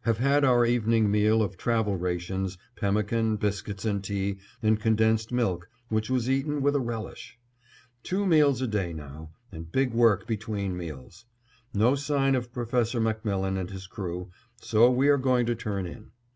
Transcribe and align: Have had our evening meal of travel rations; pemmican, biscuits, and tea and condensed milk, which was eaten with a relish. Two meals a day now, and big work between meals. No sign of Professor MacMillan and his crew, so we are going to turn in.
Have 0.00 0.18
had 0.18 0.42
our 0.44 0.66
evening 0.66 1.08
meal 1.08 1.40
of 1.40 1.56
travel 1.56 1.94
rations; 1.96 2.58
pemmican, 2.74 3.36
biscuits, 3.36 3.84
and 3.84 4.02
tea 4.02 4.38
and 4.60 4.80
condensed 4.80 5.30
milk, 5.30 5.68
which 5.88 6.10
was 6.10 6.28
eaten 6.28 6.62
with 6.62 6.74
a 6.74 6.80
relish. 6.80 7.38
Two 8.02 8.26
meals 8.26 8.60
a 8.60 8.66
day 8.66 8.92
now, 8.92 9.30
and 9.52 9.70
big 9.70 9.94
work 9.94 10.26
between 10.26 10.76
meals. 10.76 11.26
No 11.72 11.94
sign 11.94 12.34
of 12.34 12.52
Professor 12.52 13.00
MacMillan 13.00 13.56
and 13.56 13.70
his 13.70 13.86
crew, 13.86 14.32
so 14.60 14.90
we 14.90 15.06
are 15.06 15.16
going 15.16 15.46
to 15.46 15.54
turn 15.54 15.86
in. 15.86 16.10